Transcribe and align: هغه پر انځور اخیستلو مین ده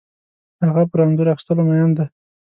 هغه 0.67 0.83
پر 0.91 0.99
انځور 1.03 1.27
اخیستلو 1.31 1.63
مین 1.67 1.89
ده 1.97 2.05